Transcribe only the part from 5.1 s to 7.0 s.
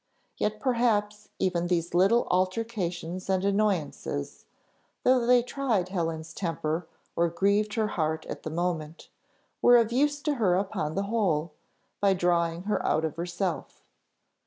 they tried Helen's temper